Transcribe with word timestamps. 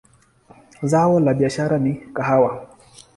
Zao 0.83 1.19
la 1.19 1.33
biashara 1.33 1.77
ni 1.79 1.93
kahawa. 2.13 2.67